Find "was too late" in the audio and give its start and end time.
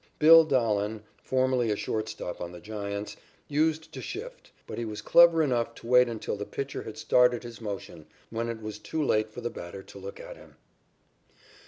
8.63-9.31